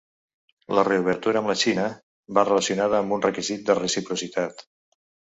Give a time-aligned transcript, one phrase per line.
[0.77, 1.83] La reobertura amb la Xina
[2.37, 4.65] va relacionada amb un requisit de reciprocitat.